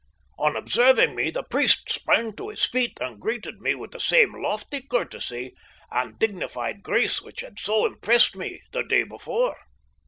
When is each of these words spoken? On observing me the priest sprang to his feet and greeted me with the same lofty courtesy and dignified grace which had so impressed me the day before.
On 0.39 0.55
observing 0.55 1.13
me 1.15 1.29
the 1.29 1.43
priest 1.43 1.91
sprang 1.91 2.35
to 2.35 2.49
his 2.49 2.65
feet 2.65 2.99
and 2.99 3.19
greeted 3.19 3.61
me 3.61 3.75
with 3.75 3.91
the 3.91 3.99
same 3.99 4.33
lofty 4.41 4.81
courtesy 4.81 5.53
and 5.91 6.17
dignified 6.17 6.81
grace 6.81 7.21
which 7.21 7.41
had 7.41 7.59
so 7.59 7.85
impressed 7.85 8.35
me 8.35 8.61
the 8.71 8.81
day 8.81 9.03
before. 9.03 9.57